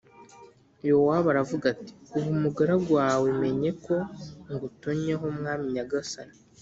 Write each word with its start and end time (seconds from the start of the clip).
Yowabu 0.87 1.27
aravuga 1.33 1.65
ati 1.73 1.91
“Ubu 2.15 2.29
umugaragu 2.35 2.89
wawe 2.99 3.27
menye 3.41 3.71
ko 3.83 3.95
ngutonnyeho 4.51 5.25
Mwami 5.37 5.65
nyagasani 5.75 6.35